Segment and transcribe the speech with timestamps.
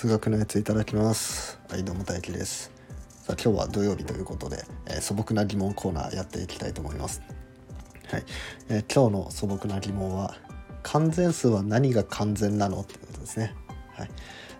[0.00, 1.60] 数学のやついただきます。
[1.68, 2.72] はいどうも大輝です。
[3.22, 7.20] さあ今日は土曜日ということで、えー、素朴な疑問コーナーやっていきたいと思います。
[8.10, 8.24] はい、
[8.70, 10.36] えー、今日の素朴な疑問は
[10.82, 12.80] 完全数は何が完全なの？
[12.80, 13.54] ってことですね。
[13.92, 14.10] はい。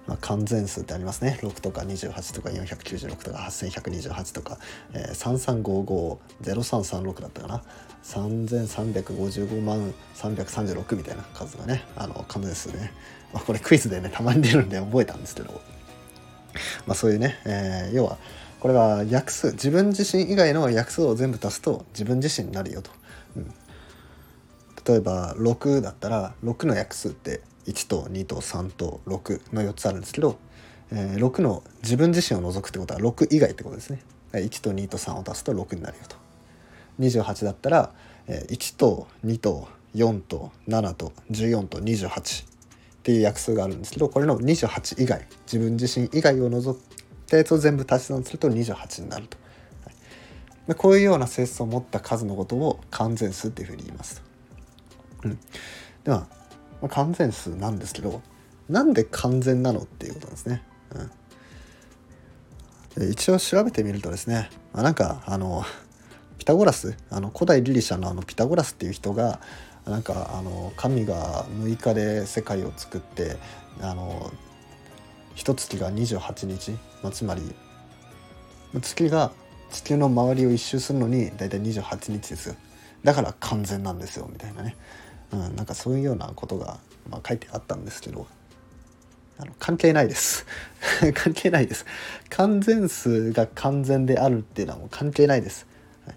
[0.07, 1.39] まあ、完全数ってありますね。
[1.43, 4.59] 6とか28とか496とか8128とか、
[4.93, 6.19] えー、
[6.55, 7.63] 33550336だったかな。
[8.05, 12.93] 3355万336みたいな数がねあの完全数ね、
[13.33, 15.61] まあ、これクイズでねたまに出るんで覚えたんですけど、
[16.87, 18.19] まあ、そういうね、えー、要は
[18.61, 22.91] これは約数自分自身以外の約数を全部足すと自分自身になるよと、
[23.37, 23.53] うん、
[24.87, 27.41] 例えば6だったら6の約数って
[27.71, 30.39] 1と2と3と6の4つあるんですけど、
[30.93, 34.03] えー、6の自分自身を除くってことは6以外ってことですね。
[34.33, 36.17] 1と2と3を足すと6になるよと。
[37.01, 37.93] 28だったら
[38.29, 42.47] 1と2と4と7と14と28っ
[43.03, 46.83] ていう約数があるんですけどこれの28以外自分自身以外を除い
[47.31, 49.39] たやつを全部足し算すると28になると、
[50.67, 54.23] はい、こういうような性質を持った数のことを完全数っていうふうに言います。
[55.25, 55.39] うん、
[56.05, 56.27] では
[56.81, 58.23] まあ、完全数なんですけど
[58.69, 60.63] なんで完全なのっていうことなんですね。
[62.97, 65.65] うん、一応調べてみるとですね、まあ、なんかあの
[66.39, 69.41] ピタゴラスあの古代ギリシャのあのピタゴラスっていう人が
[69.87, 73.37] なんかあの神が6日で世界を作って
[73.81, 74.31] あの
[75.35, 76.73] 一月が28日、
[77.03, 77.43] まあ、つまり
[78.81, 79.33] 月が
[79.71, 82.57] 地球の周りを一周するのに大体28日ですよ。
[83.05, 84.77] だから完全なんですよみたいなね。
[85.33, 86.79] うん、なんかそういうようなことが、
[87.09, 88.27] まあ、書いてあったんですけど
[89.39, 90.45] あの関係ないです。
[91.15, 91.87] 関係ないです。
[92.31, 95.67] 完全数が完全であるっていうのはもう関係ないです、
[96.07, 96.17] はい、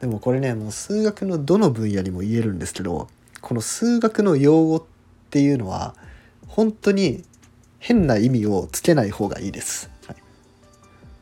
[0.00, 3.08] でもこれねもう数学のどの分野にも言えるんですけど
[3.40, 4.82] この数学の用語っ
[5.30, 5.94] ていうのは
[6.48, 7.24] 本当に
[7.78, 10.16] 変な意味をつけない方がいいです、はい、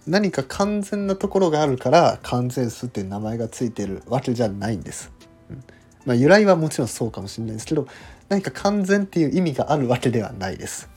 [0.07, 5.13] 何か完全なところがあるから完全数っていう名前がついてるわけじゃないんです、
[5.51, 5.65] うん。
[6.09, 7.87] まあ、由来はもちろんそうかもしれないですけど
[8.31, 10.89] 何か完全っていう意味があるわけではないです。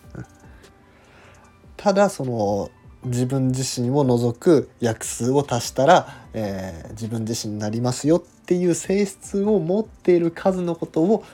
[1.76, 2.72] ただその
[3.04, 11.26] 自分自身を除く約数を足したら、えー、自分自身になりますよっていう性質を持っている数のことを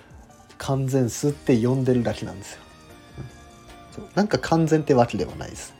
[0.57, 2.61] 完全数って呼んでるだけなんですよ。
[3.99, 5.76] う、なんか完全ってわけではないです。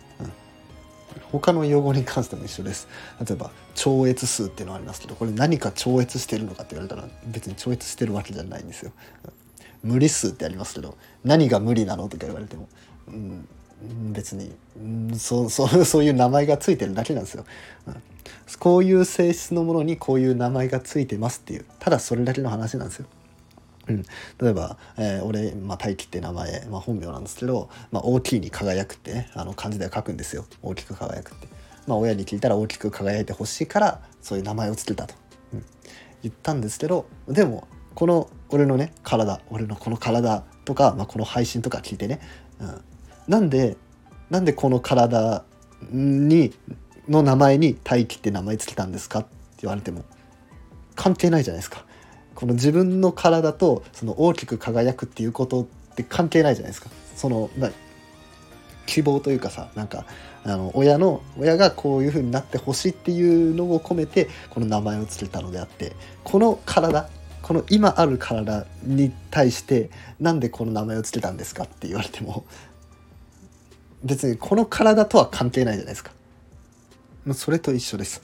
[1.31, 2.87] 他の用語に関しても一緒です。
[3.19, 8.91] 例えば超越数っていうのがありますけどこれ何か超越してるのかって言われたら別に超越してるわけじゃないんですよ。
[9.83, 12.67] 無理数ってありますけど何が無理なのとか言われても、
[13.07, 13.47] うん、
[14.11, 17.45] 別に、うん、そうそう そういう名前がついてるだけなんですよ、
[17.87, 17.95] うん、
[18.59, 23.05] こういう性質のものにこういう名前がついてますっていうただそれだけの話なんですよ。
[23.89, 24.03] うん、
[24.41, 30.45] 例えば、えー、俺、まあ、大輝って名前、まあ、本名なんですけど、まあ、大きいに輝くってねあの漢字では書くんですよ。
[30.61, 31.47] 大きく輝くって。
[31.87, 35.15] まあ、親に聞いたら大きく輝いてほしいからそういう名前を付けたと、
[35.53, 35.65] うん、
[36.21, 42.19] 言ったんですけどでもこの俺のね体俺のこの体とか、まあ、この配信とか聞いてね、
[42.59, 42.83] うん、
[43.27, 43.77] なんで
[44.29, 45.45] なんでこの体
[45.91, 46.53] に
[47.07, 49.29] の名前に大輝って名前付けたんですかって
[49.61, 50.03] 言われても
[50.95, 51.85] 関係ないじゃないですか。
[52.37, 55.65] この自分の体とその大きく輝くっていうことっ
[55.95, 56.91] て関係ないじゃないですか。
[57.15, 57.49] その
[58.85, 60.05] 希望というかさなんか
[60.43, 65.93] あの親の親がこういう風になってほしいっていうのを込めてこの名前を付けたのであって
[66.23, 67.09] この体
[67.41, 69.89] この今ある体に対して
[70.19, 72.45] なんでこの名前を付けたんですかって言われても
[74.03, 76.11] 別にこの体とは関係ないじゃないですか。
[77.33, 78.21] それと一緒です。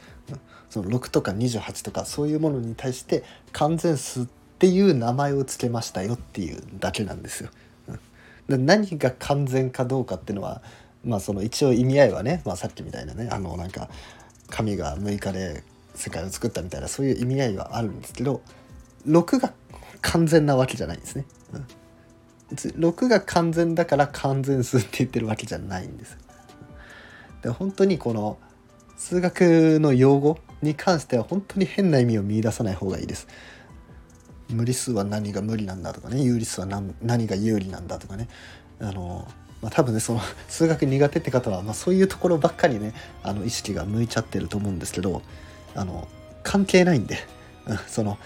[0.74, 4.26] その6とか28とかそういうものに対して完全数っ
[4.58, 7.52] ていう名前を付けましたよっていうだけなんですよ。
[8.48, 10.64] うん、何が完全かどうかっていうのは
[11.06, 13.88] まあその一応意味合いはね、まあ、さっきみたいなねあのなんか
[14.50, 15.64] 神が6日で
[15.94, 18.42] 世界を作ったみたいなそういう意味合いはあるんですけど
[19.08, 19.54] 6が
[20.02, 21.26] 完全なわけじゃないんですね。
[21.54, 21.68] うん、
[22.56, 26.18] 6が完全だから完全数って言ってるわけじゃないんです。
[27.44, 28.40] で本当にこの
[28.98, 33.28] 数学の用語に関しては本当に変な意味を見出さない方がいいです。
[34.50, 36.22] 無理数は何が無理なんだとかね。
[36.22, 38.28] 有理数は何何が有利なんだとかね。
[38.80, 39.28] あの、
[39.62, 42.94] まあ、多分ねその数学苦手って方は、まあ、そういうところばっかりね
[43.24, 45.22] あの意識が向いちゃってると思うんですけど
[45.74, 46.08] あの
[46.44, 47.18] 関係ないんで、
[47.66, 48.18] うん、その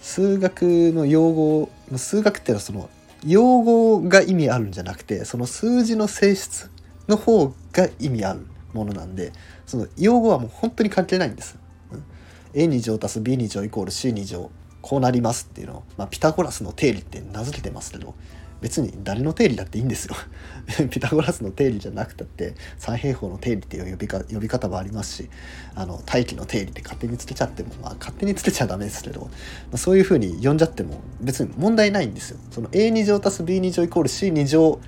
[0.00, 0.62] 数学
[0.92, 2.88] の用語数学っていうのはその
[3.26, 6.70] 用語が意味あるんじゃなくてその数字の性質
[7.08, 8.46] の方が意味ある。
[8.74, 9.32] ものなんで
[9.66, 11.56] その用語はもう本当に関係ないんです。
[11.92, 12.04] うん、
[12.52, 14.50] A2 乗足す b 2乗イコール c 2乗
[14.82, 18.14] こうなりますっていうのを、まあ、ピタゴラスの定理って名付けてますけど
[18.60, 20.14] 別に誰の定理だっていいんですよ。
[20.88, 25.30] ピタゴラスの定理じゃなくたって三平方の定理っていう呼びか呼び方もありますし
[25.74, 29.28] あの大気の定理って勝手につけちゃってもまあ勝手につけちゃダメですけど、ま
[29.74, 32.38] あ、そういうふうに呼んじゃっても別に問題ないんですよ。
[32.50, 34.80] その a2 乗足す b2 乗イコール c2 乗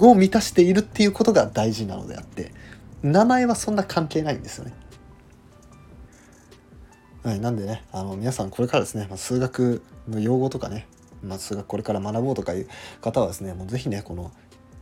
[0.00, 2.52] を満たしているっていうことが大事なのであって
[3.04, 4.74] 名前はそんな関係ないんですよね
[7.22, 10.86] はい、なんでねあの皆さんこれからですね、ま、数学の用語とかね、
[11.22, 12.68] まあ、数学これから学ぼうとかいう
[13.00, 14.30] 方はですねもう是非ねこの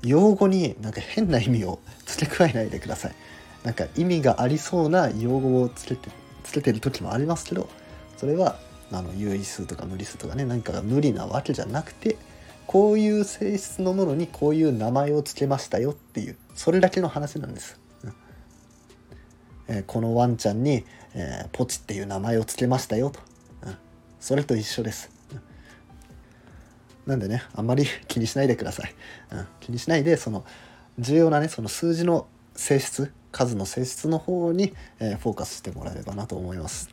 [0.03, 3.15] 用語になんか変な意味を付け加えないでください。
[3.63, 6.11] なんか意味がありそうな用語をつけて
[6.43, 7.69] つけてる時もありますけど
[8.17, 8.59] それは
[8.91, 12.17] あの有意数とか無理数とかね何かが無理なわけじゃなくて
[12.67, 17.82] こういう性質のものにこういう名前を付けましたよっていうそれだけの話なんです。
[19.73, 20.85] え、このワンちゃんに、
[21.15, 23.21] えー、ポチっていう名前を付けましたよと、
[23.67, 23.77] うん、
[24.21, 25.41] それと一緒です、うん、
[27.07, 28.95] なんでねあんまり 気にしないでください、
[29.33, 30.45] うん、気にしないでその
[30.99, 36.91] 重要なねその数字の性質数の性質の方に、えー、フォーカスしてもらえればなと思います。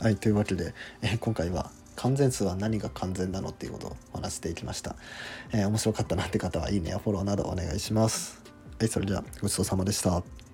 [0.00, 4.96] はいというわけで、えー、今回は完全数は何が完全なのっていうことをお話していきました、
[5.52, 8.42] えー、面白かったなって方はいいねやフォローなどお願いします。
[8.78, 10.45] はいそれではごちそうさまでした。